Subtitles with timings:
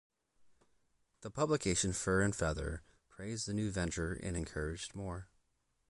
[1.19, 5.27] The publication "Fur and Feather" praised the new venture and encouraged more.